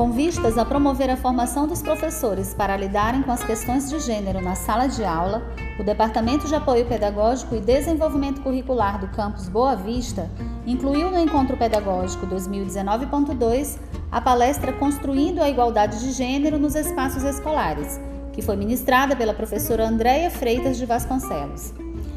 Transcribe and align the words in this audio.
Com 0.00 0.12
vistas 0.12 0.56
a 0.56 0.64
promover 0.64 1.10
a 1.10 1.16
formação 1.18 1.66
dos 1.66 1.82
professores 1.82 2.54
para 2.54 2.74
lidarem 2.74 3.20
com 3.20 3.30
as 3.30 3.44
questões 3.44 3.90
de 3.90 4.00
gênero 4.00 4.40
na 4.40 4.54
sala 4.54 4.86
de 4.86 5.04
aula, 5.04 5.42
o 5.78 5.84
Departamento 5.84 6.48
de 6.48 6.54
Apoio 6.54 6.86
Pedagógico 6.86 7.54
e 7.54 7.60
Desenvolvimento 7.60 8.40
Curricular 8.40 8.98
do 8.98 9.08
campus 9.08 9.46
Boa 9.46 9.76
Vista 9.76 10.30
incluiu 10.66 11.10
no 11.10 11.18
Encontro 11.18 11.54
Pedagógico 11.54 12.26
2019.2 12.28 13.78
a 14.10 14.22
palestra 14.22 14.72
Construindo 14.72 15.42
a 15.42 15.50
Igualdade 15.50 16.00
de 16.00 16.12
Gênero 16.12 16.58
nos 16.58 16.74
Espaços 16.74 17.22
Escolares, 17.22 18.00
que 18.32 18.40
foi 18.40 18.56
ministrada 18.56 19.14
pela 19.14 19.34
professora 19.34 19.86
Andréia 19.86 20.30
Freitas 20.30 20.78
de 20.78 20.86
Vasconcelos. 20.86 21.74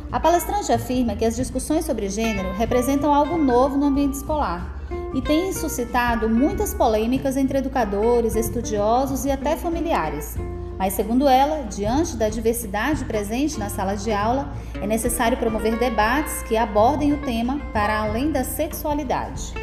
A 0.09 0.21
palestrante 0.21 0.71
afirma 0.71 1.17
que 1.17 1.25
as 1.25 1.35
discussões 1.35 1.83
sobre 1.83 2.07
gênero 2.07 2.53
representam 2.53 3.13
algo 3.13 3.37
novo 3.37 3.75
no 3.75 3.87
ambiente 3.87 4.13
escolar 4.13 4.82
e 5.13 5.21
têm 5.21 5.53
suscitado 5.53 6.29
muitas 6.29 6.73
polêmicas 6.73 7.37
entre 7.37 7.57
educadores, 7.59 8.35
estudiosos 8.35 9.25
e 9.25 9.31
até 9.31 9.55
familiares. 9.55 10.35
Mas, 10.77 10.93
segundo 10.93 11.27
ela, 11.27 11.63
diante 11.63 12.17
da 12.17 12.29
diversidade 12.29 13.05
presente 13.05 13.59
na 13.59 13.69
sala 13.69 13.95
de 13.95 14.11
aula, 14.11 14.51
é 14.81 14.87
necessário 14.87 15.37
promover 15.37 15.77
debates 15.77 16.41
que 16.43 16.57
abordem 16.57 17.13
o 17.13 17.21
tema 17.21 17.59
para 17.71 18.01
além 18.01 18.31
da 18.31 18.43
sexualidade. 18.43 19.53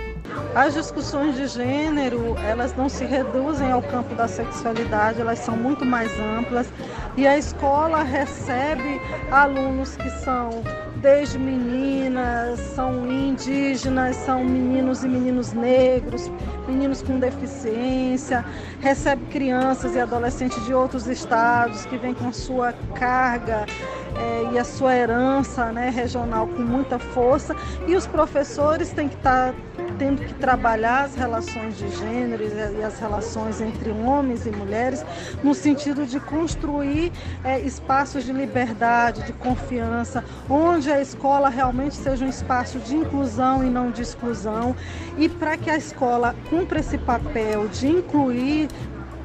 As 0.54 0.74
discussões 0.74 1.36
de 1.36 1.46
gênero, 1.48 2.36
elas 2.38 2.74
não 2.76 2.88
se 2.88 3.04
reduzem 3.04 3.70
ao 3.70 3.82
campo 3.82 4.14
da 4.14 4.28
sexualidade, 4.28 5.20
elas 5.20 5.40
são 5.40 5.56
muito 5.56 5.84
mais 5.84 6.10
amplas 6.18 6.68
e 7.16 7.26
a 7.26 7.36
escola 7.36 8.02
recebe 8.02 9.00
alunos 9.30 9.96
que 9.96 10.08
são 10.24 10.50
desde 11.00 11.38
meninas, 11.38 12.60
são 12.74 13.10
indígenas, 13.10 14.16
são 14.16 14.44
meninos 14.44 15.02
e 15.02 15.08
meninos 15.08 15.52
negros, 15.52 16.30
meninos 16.68 17.02
com 17.02 17.18
deficiência, 17.18 18.44
recebe 18.80 19.24
crianças 19.26 19.94
e 19.94 20.00
adolescentes 20.00 20.64
de 20.66 20.74
outros 20.74 21.06
estados 21.06 21.86
que 21.86 21.96
vêm 21.96 22.14
com 22.14 22.32
sua 22.32 22.72
carga 22.94 23.64
é, 24.20 24.52
e 24.52 24.58
a 24.58 24.64
sua 24.64 24.94
herança 24.94 25.72
né, 25.72 25.90
regional 25.90 26.46
com 26.46 26.62
muita 26.62 26.98
força. 26.98 27.56
E 27.86 27.96
os 27.96 28.06
professores 28.06 28.90
têm 28.90 29.08
que 29.08 29.16
estar 29.16 29.52
tá 29.52 29.54
tendo 29.98 30.22
que 30.22 30.34
trabalhar 30.34 31.04
as 31.04 31.14
relações 31.14 31.76
de 31.76 31.88
gênero 31.96 32.42
e 32.78 32.82
as 32.82 32.98
relações 32.98 33.60
entre 33.60 33.90
homens 33.90 34.46
e 34.46 34.50
mulheres, 34.50 35.04
no 35.42 35.54
sentido 35.54 36.06
de 36.06 36.18
construir 36.20 37.12
é, 37.44 37.60
espaços 37.60 38.24
de 38.24 38.32
liberdade, 38.32 39.22
de 39.24 39.32
confiança, 39.32 40.24
onde 40.48 40.90
a 40.90 41.00
escola 41.00 41.48
realmente 41.48 41.94
seja 41.94 42.24
um 42.24 42.28
espaço 42.28 42.78
de 42.78 42.96
inclusão 42.96 43.64
e 43.64 43.70
não 43.70 43.90
de 43.90 44.02
exclusão, 44.02 44.74
e 45.18 45.28
para 45.28 45.56
que 45.56 45.70
a 45.70 45.76
escola 45.76 46.34
cumpra 46.48 46.80
esse 46.80 46.98
papel 46.98 47.68
de 47.68 47.88
incluir 47.88 48.68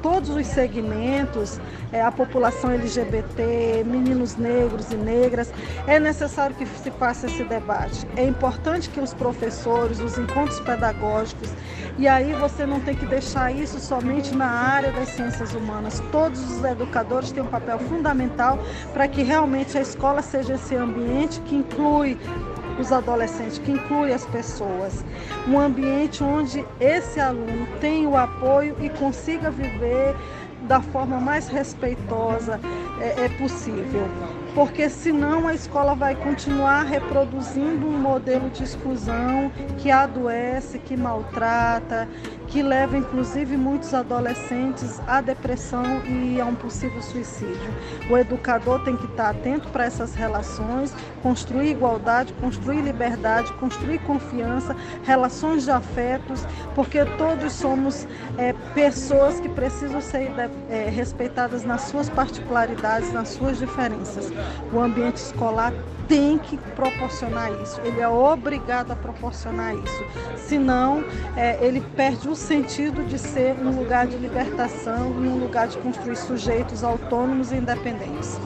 todos 0.06 0.30
os 0.30 0.46
segmentos, 0.46 1.60
é, 1.90 2.00
a 2.00 2.12
população 2.12 2.70
LGBT, 2.70 3.82
meninos 3.84 4.36
negros 4.36 4.92
e 4.92 4.96
negras, 4.96 5.52
é 5.84 5.98
necessário 5.98 6.54
que 6.54 6.64
se 6.64 6.92
faça 6.92 7.26
esse 7.26 7.42
debate. 7.42 8.06
É 8.16 8.22
importante 8.22 8.88
que 8.88 9.00
os 9.00 9.12
professores, 9.12 9.98
os 9.98 10.16
encontros 10.16 10.60
pedagógicos, 10.60 11.52
e 11.98 12.06
aí 12.06 12.32
você 12.34 12.64
não 12.64 12.78
tem 12.78 12.94
que 12.94 13.04
deixar 13.04 13.50
isso 13.50 13.80
somente 13.80 14.32
na 14.32 14.48
área 14.48 14.92
das 14.92 15.08
ciências 15.08 15.52
humanas. 15.54 16.00
Todos 16.12 16.40
os 16.52 16.62
educadores 16.62 17.32
têm 17.32 17.42
um 17.42 17.48
papel 17.48 17.80
fundamental 17.80 18.60
para 18.92 19.08
que 19.08 19.24
realmente 19.24 19.76
a 19.76 19.80
escola 19.80 20.22
seja 20.22 20.54
esse 20.54 20.76
ambiente 20.76 21.40
que 21.40 21.56
inclui 21.56 22.16
os 22.78 22.92
adolescentes, 22.92 23.58
que 23.58 23.72
inclui 23.72 24.12
as 24.12 24.24
pessoas. 24.26 25.04
Um 25.48 25.58
ambiente 25.58 26.22
onde 26.22 26.64
esse 26.80 27.20
aluno 27.20 27.66
tenha 27.80 28.08
o 28.08 28.16
apoio 28.16 28.76
e 28.80 28.88
consiga 28.90 29.50
viver 29.50 30.14
da 30.62 30.80
forma 30.80 31.20
mais 31.20 31.48
respeitosa 31.48 32.60
é, 33.00 33.24
é 33.24 33.28
possível. 33.28 34.08
Porque 34.56 34.88
senão 34.88 35.46
a 35.46 35.52
escola 35.52 35.94
vai 35.94 36.14
continuar 36.14 36.84
reproduzindo 36.84 37.86
um 37.86 37.98
modelo 37.98 38.48
de 38.48 38.64
exclusão 38.64 39.52
que 39.76 39.90
adoece, 39.90 40.78
que 40.78 40.96
maltrata, 40.96 42.08
que 42.46 42.62
leva 42.62 42.96
inclusive 42.96 43.54
muitos 43.54 43.92
adolescentes 43.92 44.98
à 45.06 45.20
depressão 45.20 46.02
e 46.06 46.40
a 46.40 46.46
um 46.46 46.54
possível 46.54 47.02
suicídio. 47.02 47.74
O 48.08 48.16
educador 48.16 48.82
tem 48.82 48.96
que 48.96 49.04
estar 49.04 49.28
atento 49.28 49.68
para 49.68 49.84
essas 49.84 50.14
relações, 50.14 50.94
construir 51.22 51.72
igualdade, 51.72 52.32
construir 52.34 52.80
liberdade, 52.80 53.52
construir 53.54 53.98
confiança, 53.98 54.74
relações 55.02 55.64
de 55.64 55.70
afetos, 55.70 56.46
porque 56.74 57.04
todos 57.18 57.52
somos 57.52 58.08
é, 58.38 58.54
pessoas 58.74 59.38
que 59.38 59.50
precisam 59.50 60.00
ser 60.00 60.32
é, 60.70 60.88
respeitadas 60.88 61.62
nas 61.62 61.82
suas 61.82 62.08
particularidades, 62.08 63.12
nas 63.12 63.28
suas 63.28 63.58
diferenças. 63.58 64.32
O 64.72 64.80
ambiente 64.80 65.16
escolar 65.16 65.72
tem 66.08 66.38
que 66.38 66.56
proporcionar 66.56 67.50
isso, 67.62 67.80
ele 67.80 68.00
é 68.00 68.08
obrigado 68.08 68.92
a 68.92 68.96
proporcionar 68.96 69.74
isso. 69.74 70.04
Senão, 70.36 71.04
é, 71.36 71.58
ele 71.64 71.80
perde 71.80 72.28
o 72.28 72.36
sentido 72.36 73.04
de 73.04 73.18
ser 73.18 73.56
um 73.58 73.76
lugar 73.76 74.06
de 74.06 74.16
libertação 74.16 75.12
e 75.22 75.28
um 75.28 75.38
lugar 75.38 75.66
de 75.66 75.76
construir 75.78 76.16
sujeitos 76.16 76.84
autônomos 76.84 77.50
e 77.50 77.56
independentes. 77.56 78.38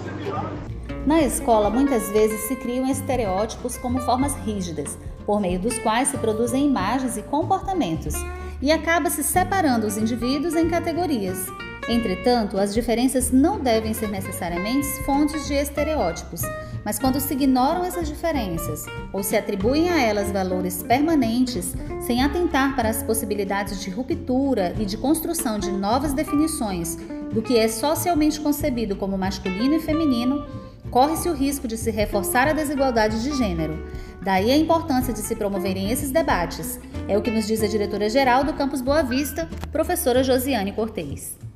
Na 1.07 1.23
escola, 1.23 1.71
muitas 1.71 2.09
vezes 2.11 2.41
se 2.43 2.57
criam 2.57 2.87
estereótipos 2.87 3.77
como 3.77 4.01
formas 4.01 4.35
rígidas, 4.37 4.99
por 5.25 5.41
meio 5.41 5.59
dos 5.59 5.79
quais 5.79 6.09
se 6.09 6.19
produzem 6.19 6.67
imagens 6.67 7.17
e 7.17 7.23
comportamentos, 7.23 8.15
e 8.61 8.71
acaba 8.71 9.09
se 9.09 9.25
separando 9.25 9.87
os 9.87 9.97
indivíduos 9.97 10.55
em 10.55 10.69
categorias. 10.69 11.47
Entretanto, 11.91 12.57
as 12.57 12.73
diferenças 12.73 13.33
não 13.33 13.59
devem 13.59 13.93
ser 13.93 14.09
necessariamente 14.09 14.87
fontes 15.05 15.49
de 15.49 15.55
estereótipos, 15.55 16.41
mas 16.85 17.01
quando 17.01 17.19
se 17.19 17.35
ignoram 17.35 17.85
essas 17.85 18.07
diferenças 18.07 18.87
ou 19.13 19.25
se 19.25 19.37
atribuem 19.37 19.91
a 19.91 20.01
elas 20.01 20.31
valores 20.31 20.85
permanentes, 20.85 21.75
sem 22.01 22.23
atentar 22.23 22.77
para 22.77 22.89
as 22.89 23.03
possibilidades 23.03 23.81
de 23.81 23.91
ruptura 23.91 24.73
e 24.79 24.85
de 24.85 24.97
construção 24.97 25.59
de 25.59 25.73
novas 25.73 26.13
definições 26.13 26.97
do 27.33 27.43
que 27.43 27.59
é 27.59 27.67
socialmente 27.67 28.41
concebido 28.41 28.95
como 28.95 29.19
masculino 29.19 29.75
e 29.75 29.81
feminino, 29.81 30.47
corre-se 30.93 31.29
o 31.29 31.35
risco 31.35 31.67
de 31.67 31.77
se 31.77 31.91
reforçar 31.91 32.47
a 32.47 32.53
desigualdade 32.53 33.21
de 33.21 33.37
gênero. 33.37 33.85
Daí 34.23 34.53
a 34.53 34.57
importância 34.57 35.13
de 35.13 35.19
se 35.19 35.35
promoverem 35.35 35.91
esses 35.91 36.13
debates. 36.13 36.79
É 37.09 37.19
o 37.19 37.23
que 37.23 37.33
nos 37.33 37.49
diz 37.49 37.65
a 37.65 37.67
diretora-geral 37.67 38.45
do 38.45 38.53
Campus 38.53 38.81
Boa 38.81 39.03
Vista, 39.03 39.49
professora 39.73 40.23
Josiane 40.23 40.71
Cortez. 40.71 41.50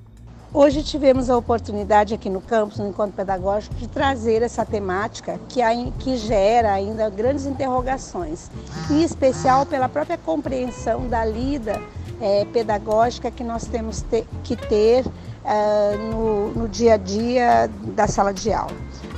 Hoje 0.57 0.85
tivemos 0.85 1.29
a 1.29 1.37
oportunidade 1.37 2.15
aqui 2.15 2.31
no 2.31 2.41
campus, 2.41 2.79
no 2.79 2.87
encontro 2.87 3.17
pedagógico, 3.17 3.75
de 3.75 3.89
trazer 3.89 4.41
essa 4.41 4.65
temática 4.65 5.37
que, 5.49 5.61
que 5.99 6.17
gera 6.17 6.73
ainda 6.73 7.11
grandes 7.11 7.45
interrogações, 7.45 8.49
em 8.89 9.03
especial 9.03 9.67
pela 9.67 9.89
própria 9.89 10.17
compreensão 10.17 11.09
da 11.09 11.25
lida 11.25 11.83
é, 12.21 12.45
pedagógica 12.45 13.33
que 13.33 13.43
nós 13.43 13.67
temos 13.67 14.03
te, 14.03 14.25
que 14.45 14.55
ter 14.55 15.05
é, 15.45 15.97
no, 15.97 16.53
no, 16.53 16.69
dia 16.69 16.95
a 16.95 16.99
dia 16.99 17.69
da 17.97 18.07
sala 18.07 18.33
de 18.33 18.53
aula. 18.53 18.77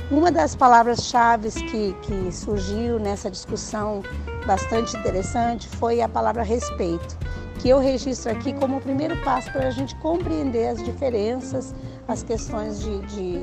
Uma 0.09 0.31
das 0.31 0.55
palavras-chave 0.55 1.51
que, 1.51 1.93
que 2.01 2.31
surgiu 2.31 2.97
nessa 2.97 3.29
discussão 3.29 4.01
bastante 4.47 4.97
interessante 4.97 5.67
foi 5.67 6.01
a 6.01 6.09
palavra 6.09 6.41
respeito 6.41 7.15
que 7.59 7.69
eu 7.69 7.79
registro 7.79 8.31
aqui 8.31 8.53
como 8.53 8.77
o 8.77 8.81
primeiro 8.81 9.17
passo 9.23 9.51
para 9.51 9.67
a 9.67 9.71
gente 9.71 9.95
compreender 9.95 10.67
as 10.69 10.83
diferenças, 10.83 11.73
as 12.07 12.23
questões 12.23 12.79
de, 12.79 12.99
de, 13.07 13.41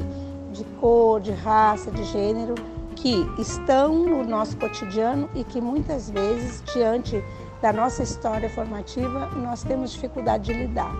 de 0.53 0.65
cor, 0.81 1.21
de 1.21 1.33
raça, 1.33 1.91
de 1.91 2.05
gênero, 2.05 2.55
que 2.95 3.27
estão 3.39 3.95
no 3.95 4.25
nosso 4.25 4.57
cotidiano 4.57 5.29
e 5.35 5.45
que 5.45 5.61
muitas 5.61 6.09
vezes, 6.09 6.63
diante 6.73 7.23
da 7.61 7.73
nossa 7.73 8.03
história 8.03 8.49
formativa, 8.49 9.27
nós 9.37 9.63
temos 9.63 9.93
dificuldade 9.93 10.45
de 10.45 10.53
lidar. 10.53 10.95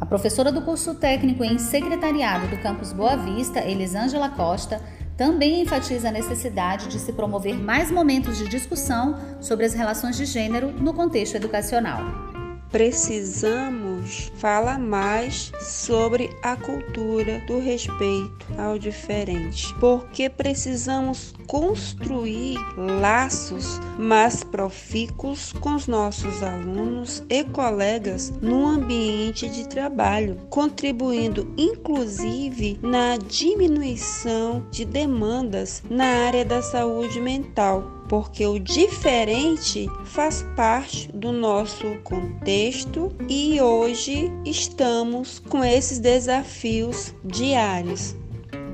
A 0.00 0.06
professora 0.06 0.52
do 0.52 0.62
curso 0.62 0.94
técnico 0.94 1.42
em 1.44 1.58
secretariado 1.58 2.48
do 2.48 2.58
campus 2.62 2.92
Boa 2.92 3.16
Vista, 3.16 3.60
Elisângela 3.60 4.28
Costa, 4.30 4.80
também 5.16 5.62
enfatiza 5.62 6.08
a 6.08 6.12
necessidade 6.12 6.88
de 6.88 6.98
se 6.98 7.12
promover 7.12 7.56
mais 7.58 7.90
momentos 7.90 8.36
de 8.36 8.48
discussão 8.48 9.16
sobre 9.40 9.64
as 9.64 9.72
relações 9.72 10.16
de 10.16 10.26
gênero 10.26 10.70
no 10.70 10.92
contexto 10.92 11.36
educacional 11.36 12.35
precisamos 12.76 14.30
falar 14.36 14.78
mais 14.78 15.50
sobre 15.58 16.28
a 16.42 16.54
cultura 16.56 17.42
do 17.46 17.58
respeito 17.58 18.46
ao 18.58 18.78
diferente, 18.78 19.74
porque 19.80 20.28
precisamos 20.28 21.32
construir 21.46 22.58
laços 23.00 23.80
mais 23.98 24.44
profícuos 24.44 25.54
com 25.54 25.74
os 25.74 25.86
nossos 25.86 26.42
alunos 26.42 27.24
e 27.30 27.44
colegas 27.44 28.30
no 28.42 28.66
ambiente 28.66 29.48
de 29.48 29.66
trabalho, 29.66 30.36
contribuindo 30.50 31.50
inclusive 31.56 32.78
na 32.82 33.16
diminuição 33.16 34.66
de 34.70 34.84
demandas 34.84 35.82
na 35.88 36.26
área 36.26 36.44
da 36.44 36.60
saúde 36.60 37.22
mental 37.22 37.95
porque 38.08 38.46
o 38.46 38.58
diferente 38.58 39.88
faz 40.04 40.44
parte 40.56 41.10
do 41.12 41.32
nosso 41.32 41.96
contexto 42.04 43.12
e 43.28 43.60
hoje 43.60 44.30
estamos 44.44 45.38
com 45.38 45.64
esses 45.64 45.98
desafios 45.98 47.14
diários. 47.24 48.14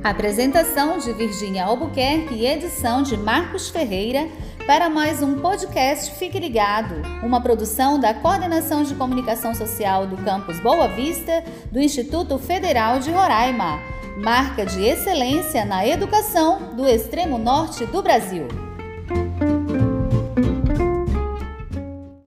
Apresentação 0.04 0.98
de 0.98 1.12
Virgínia 1.12 1.64
Albuquerque 1.64 2.34
e 2.34 2.46
edição 2.46 3.02
de 3.02 3.16
Marcos 3.16 3.68
Ferreira 3.68 4.28
para 4.66 4.90
mais 4.90 5.22
um 5.22 5.38
podcast 5.38 6.12
Fique 6.18 6.38
Ligado, 6.38 6.94
uma 7.22 7.40
produção 7.40 7.98
da 7.98 8.12
Coordenação 8.12 8.82
de 8.82 8.94
Comunicação 8.94 9.54
Social 9.54 10.06
do 10.06 10.16
Campus 10.18 10.60
Boa 10.60 10.88
Vista 10.88 11.44
do 11.70 11.80
Instituto 11.80 12.38
Federal 12.38 12.98
de 12.98 13.10
Roraima, 13.10 13.78
marca 14.16 14.66
de 14.66 14.84
excelência 14.84 15.64
na 15.64 15.86
educação 15.86 16.74
do 16.74 16.86
extremo 16.86 17.38
norte 17.38 17.86
do 17.86 18.02
Brasil. 18.02 18.71